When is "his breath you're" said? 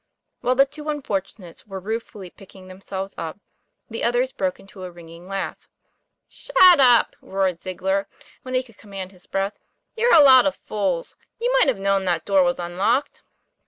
9.11-10.15